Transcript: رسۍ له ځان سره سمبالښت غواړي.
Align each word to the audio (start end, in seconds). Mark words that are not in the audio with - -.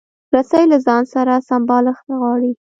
رسۍ 0.33 0.63
له 0.71 0.77
ځان 0.85 1.03
سره 1.13 1.33
سمبالښت 1.49 2.05
غواړي. 2.19 2.51